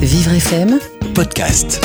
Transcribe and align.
Vivre 0.00 0.34
FM, 0.34 0.78
podcast. 1.16 1.84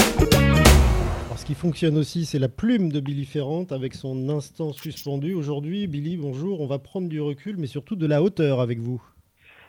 Alors, 1.26 1.40
ce 1.40 1.44
qui 1.44 1.56
fonctionne 1.56 1.98
aussi, 1.98 2.24
c'est 2.24 2.38
la 2.38 2.50
plume 2.50 2.92
de 2.92 3.00
Billy 3.00 3.26
Ferrand 3.26 3.66
avec 3.72 3.96
son 3.96 4.30
instant 4.30 4.74
suspendu. 4.74 5.34
Aujourd'hui, 5.34 5.88
Billy, 5.88 6.18
bonjour, 6.18 6.62
on 6.62 6.68
va 6.68 6.78
prendre 6.78 7.10
du 7.10 7.20
recul, 7.20 7.58
mais 7.58 7.66
surtout 7.66 7.96
de 7.96 8.06
la 8.06 8.22
hauteur 8.22 8.60
avec 8.60 8.80
vous. 8.80 9.02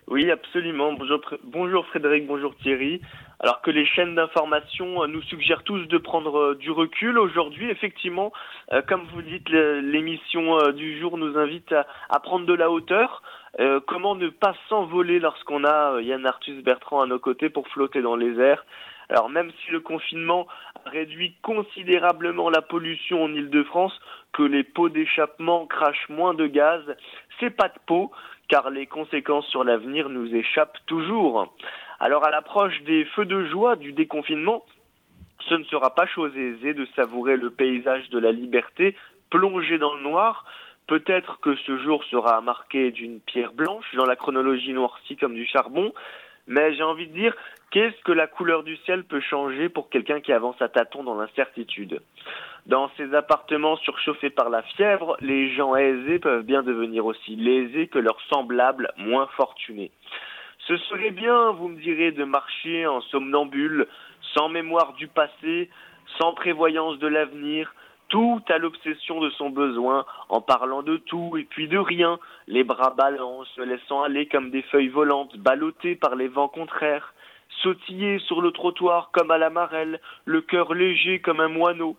Oui, 0.09 0.31
absolument. 0.31 0.93
Bonjour, 0.93 1.21
bonjour 1.43 1.85
Frédéric, 1.87 2.29
bonjour 2.29 2.55
Thierry. 2.59 3.01
Alors 3.41 3.61
que 3.61 3.73
les 3.73 3.85
chaînes 3.85 4.15
d'information 4.15 5.03
euh, 5.03 5.09
nous 5.09 5.21
suggèrent 5.23 5.65
tous 5.65 5.85
de 5.87 5.99
prendre 5.99 6.39
euh, 6.39 6.55
du 6.55 6.71
recul, 6.71 7.19
aujourd'hui, 7.19 7.69
effectivement, 7.71 8.33
euh, 8.73 8.83
comme 8.83 9.03
vous 9.13 9.23
dites, 9.23 9.49
l'émission 9.49 10.71
du 10.71 11.01
jour 11.01 11.19
nous 11.19 11.37
invite 11.37 11.75
à, 12.09 12.21
prendre 12.21 12.47
de 12.47 12.55
la 12.55 12.71
hauteur. 12.71 13.23
comment 13.87 14.15
ne 14.15 14.29
pas 14.29 14.55
s'envoler 14.69 15.19
lorsqu'on 15.19 15.65
a 15.65 16.01
Yann 16.01 16.25
Arthus 16.25 16.63
Bertrand 16.63 17.03
à 17.03 17.07
nos 17.07 17.19
côtés 17.19 17.51
pour 17.51 17.67
flotter 17.69 18.01
dans 18.01 18.15
les 18.15 18.39
airs? 18.39 18.65
Alors 19.09 19.29
même 19.29 19.51
si 19.65 19.73
le 19.73 19.81
confinement 19.81 20.47
réduit 20.87 21.35
considérablement 21.43 22.51
la 22.51 22.63
pollution 22.63 23.25
en 23.25 23.35
Ile-de-France, 23.35 23.99
que 24.33 24.43
les 24.43 24.65
pots 24.65 24.89
d'échappement 24.89 25.67
crachent 25.67 26.09
moins 26.09 26.35
de 26.35 26.47
gaz, 26.47 26.83
c'est 27.41 27.51
pas 27.51 27.69
de 27.69 27.79
peau, 27.87 28.11
car 28.49 28.71
les 28.71 28.87
conséquences 28.87 29.47
sur 29.49 29.65
l'avenir 29.65 30.09
nous 30.09 30.35
échappent 30.35 30.79
toujours. 30.87 31.55
Alors 31.99 32.27
à 32.27 32.31
l'approche 32.31 32.81
des 32.83 33.05
feux 33.05 33.25
de 33.25 33.47
joie 33.47 33.77
du 33.77 33.93
déconfinement, 33.93 34.65
ce 35.49 35.55
ne 35.55 35.65
sera 35.65 35.95
pas 35.95 36.07
chose 36.07 36.37
aisée 36.37 36.75
de 36.75 36.87
savourer 36.97 37.37
le 37.37 37.51
paysage 37.51 38.09
de 38.11 38.19
la 38.19 38.33
liberté 38.33 38.97
plongé 39.31 39.79
dans 39.79 39.95
le 39.95 40.03
noir. 40.03 40.45
Peut-être 40.87 41.41
que 41.41 41.57
ce 41.57 41.79
jour 41.79 42.05
sera 42.05 42.41
marqué 42.41 42.93
d'une 42.93 43.21
pierre 43.21 43.53
blanche 43.53 43.87
dans 43.95 44.05
la 44.05 44.17
chronologie 44.17 44.73
noircie 44.73 45.17
comme 45.17 45.35
du 45.35 45.47
charbon, 45.47 45.93
mais 46.47 46.75
j'ai 46.75 46.83
envie 46.83 47.09
de 47.09 47.13
dire, 47.13 47.35
qu'est-ce 47.71 48.01
que 48.05 48.13
la 48.13 48.27
couleur 48.27 48.63
du 48.63 48.77
ciel 48.79 49.05
peut 49.05 49.21
changer 49.21 49.69
pour 49.69 49.91
quelqu'un 49.91 50.21
qui 50.21 50.33
avance 50.33 50.61
à 50.61 50.69
tâtons 50.69 51.03
dans 51.03 51.15
l'incertitude? 51.15 52.01
Dans 52.67 52.91
ces 52.97 53.15
appartements 53.15 53.77
surchauffés 53.77 54.31
par 54.31 54.51
la 54.51 54.63
fièvre, 54.63 55.17
les 55.21 55.55
gens 55.55 55.77
aisés 55.77 56.19
peuvent 56.19 56.45
bien 56.45 56.63
devenir 56.63 57.07
aussi 57.07 57.37
lésés 57.37 57.87
que 57.87 57.99
leurs 57.99 58.21
semblables 58.33 58.91
moins 58.97 59.29
fortunés. 59.37 59.93
Ce 60.67 60.77
serait 60.77 61.13
bien, 61.13 61.53
vous 61.53 61.69
me 61.69 61.81
direz, 61.81 62.11
de 62.11 62.25
marcher 62.25 62.87
en 62.87 63.01
somnambule, 63.03 63.87
sans 64.35 64.49
mémoire 64.49 64.95
du 64.95 65.07
passé, 65.07 65.71
sans 66.19 66.33
prévoyance 66.33 66.99
de 66.99 67.07
l'avenir, 67.07 67.73
tout 68.09 68.43
à 68.49 68.59
l'obsession 68.59 69.21
de 69.21 69.31
son 69.31 69.51
besoin, 69.51 70.05
en 70.29 70.41
parlant 70.41 70.83
de 70.83 70.97
tout 70.97 71.37
et 71.37 71.45
puis 71.45 71.69
de 71.69 71.79
rien, 71.79 72.19
les 72.47 72.65
bras 72.65 72.91
ballants, 72.91 73.45
se 73.57 73.61
laissant 73.61 74.03
aller 74.03 74.27
comme 74.27 74.51
des 74.51 74.63
feuilles 74.63 74.89
volantes, 74.89 75.37
ballottées 75.39 75.97
par 75.97 76.15
les 76.15 76.29
vents 76.29 76.49
contraires, 76.49 77.15
sautiller 77.63 78.19
sur 78.21 78.41
le 78.41 78.51
trottoir 78.51 79.11
comme 79.13 79.31
à 79.31 79.39
la 79.39 79.51
marelle, 79.51 80.01
le 80.25 80.41
cœur 80.41 80.75
léger 80.75 81.21
comme 81.21 81.41
un 81.41 81.49
moineau. 81.49 81.97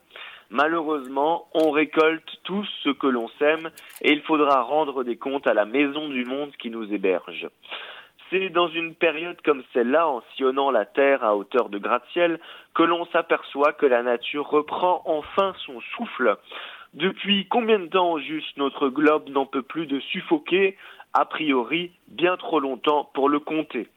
Malheureusement, 0.50 1.48
on 1.54 1.72
récolte 1.72 2.40
tout 2.44 2.66
ce 2.84 2.90
que 2.90 3.08
l'on 3.08 3.28
sème 3.40 3.70
et 4.02 4.14
il 4.14 4.22
faudra 4.22 4.62
rendre 4.62 5.04
des 5.04 5.18
comptes 5.18 5.48
à 5.48 5.54
la 5.54 5.66
maison 5.66 6.08
du 6.08 6.24
monde 6.24 6.52
qui 6.58 6.70
nous 6.70 6.94
héberge. 6.94 7.50
C'est 8.30 8.50
dans 8.50 8.68
une 8.68 8.94
période 8.94 9.42
comme 9.42 9.64
celle-là, 9.74 10.08
en 10.08 10.22
sillonnant 10.36 10.70
la 10.70 10.86
Terre 10.86 11.24
à 11.24 11.38
hauteur 11.38 11.70
de 11.70 11.78
gratte-ciel, 11.78 12.40
que 12.74 12.84
l'on 12.84 13.06
s'aperçoit 13.06 13.72
que 13.72 13.86
la 13.86 14.04
nature 14.04 14.48
reprend 14.50 15.02
enfin 15.06 15.54
son 15.66 15.80
souffle. 15.96 16.36
Depuis 16.94 17.48
combien 17.48 17.80
de 17.80 17.88
temps 17.88 18.18
juste 18.18 18.58
notre 18.58 18.90
globe 18.90 19.30
n'en 19.30 19.46
peut 19.46 19.62
plus 19.62 19.86
de 19.86 20.00
suffoquer, 20.00 20.78
a 21.14 21.26
priori 21.26 21.92
bien 22.08 22.36
trop 22.38 22.60
longtemps 22.60 23.10
pour 23.14 23.30
le 23.30 23.40
compter? 23.40 23.88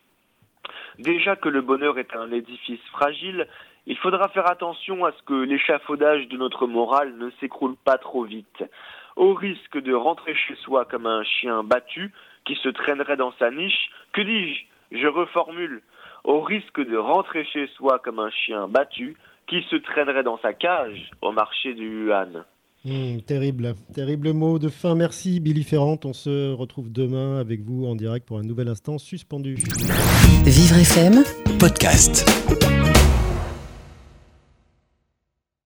Déjà 0.99 1.35
que 1.35 1.49
le 1.49 1.61
bonheur 1.61 1.99
est 1.99 2.15
un 2.15 2.31
édifice 2.31 2.85
fragile, 2.93 3.49
il 3.87 3.97
faudra 3.97 4.29
faire 4.29 4.49
attention 4.49 5.05
à 5.05 5.13
ce 5.13 5.23
que 5.23 5.35
l'échafaudage 5.35 6.29
de 6.29 6.37
notre 6.37 6.67
morale 6.67 7.17
ne 7.17 7.31
s'écroule 7.41 7.77
pas 7.85 7.99
trop 7.99 8.25
vite. 8.25 8.65
Au 9.17 9.35
risque 9.35 9.79
de 9.79 9.93
rentrer 9.93 10.35
chez 10.35 10.55
soi 10.57 10.85
comme 10.85 11.07
un 11.07 11.25
chien 11.25 11.65
battu, 11.65 12.13
qui 12.45 12.57
se 12.57 12.69
traînerait 12.69 13.17
dans 13.17 13.33
sa 13.39 13.51
niche, 13.51 13.91
que 14.13 14.21
dis-je? 14.21 14.99
Je 14.99 15.07
reformule. 15.07 15.83
Au 16.25 16.41
risque 16.41 16.81
de 16.81 16.97
rentrer 16.97 17.45
chez 17.45 17.69
soi 17.77 17.99
comme 17.99 18.19
un 18.19 18.31
chien 18.31 18.69
battu, 18.69 19.17
qui 19.47 19.63
se 19.71 19.77
traînerait 19.77 20.23
dans 20.23 20.39
sa 20.39 20.53
cage 20.53 21.11
au 21.23 21.33
marché 21.33 21.75
du 21.75 22.07
Wuhan. 22.07 22.45
Hmm, 22.85 23.19
terrible, 23.27 23.75
terrible 23.95 24.33
mot 24.33 24.59
de 24.59 24.69
fin. 24.69 24.95
Merci 24.95 25.39
Billy 25.41 25.65
Ferrand. 25.65 25.99
On 26.05 26.15
se 26.15 26.53
retrouve 26.53 26.91
demain 26.91 27.39
avec 27.39 27.61
vous 27.61 27.85
en 27.85 27.95
direct 27.95 28.27
pour 28.27 28.39
un 28.39 28.43
nouvel 28.43 28.69
instant 28.69 28.97
suspendu. 28.97 29.57
Vivre 30.45 30.79
FM 30.79 31.23
podcast. 31.59 32.25